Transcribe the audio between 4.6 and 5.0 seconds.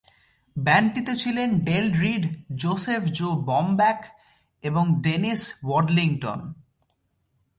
এবং